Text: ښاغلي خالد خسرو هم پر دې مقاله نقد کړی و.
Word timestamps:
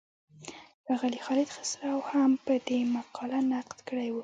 ښاغلي 0.85 1.19
خالد 1.25 1.49
خسرو 1.55 1.97
هم 2.11 2.31
پر 2.45 2.57
دې 2.67 2.79
مقاله 2.95 3.39
نقد 3.53 3.77
کړی 3.89 4.09
و. 4.11 4.17